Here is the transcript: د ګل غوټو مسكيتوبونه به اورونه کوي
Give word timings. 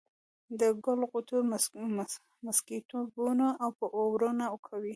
د 0.59 0.61
ګل 0.85 0.99
غوټو 1.09 1.37
مسكيتوبونه 2.47 3.45
به 3.77 3.85
اورونه 3.99 4.45
کوي 4.67 4.89